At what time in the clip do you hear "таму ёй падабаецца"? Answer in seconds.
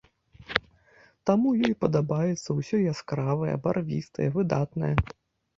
1.29-2.49